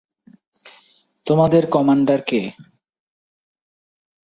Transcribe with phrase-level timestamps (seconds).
[1.27, 2.41] তোমাদের কমান্ডার কে?